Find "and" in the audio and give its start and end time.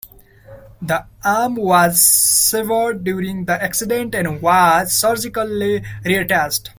4.15-4.41